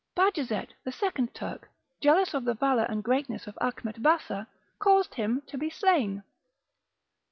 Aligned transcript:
Bajazet 0.15 0.73
the 0.83 0.91
second 0.91 1.31
Turk, 1.35 1.69
jealous 1.99 2.33
of 2.33 2.43
the 2.43 2.55
valour 2.55 2.85
and 2.89 3.03
greatness 3.03 3.45
of 3.45 3.55
Achmet 3.61 4.01
Bassa, 4.01 4.47
caused 4.79 5.13
him 5.13 5.43
to 5.45 5.59
be 5.59 5.69
slain. 5.69 6.23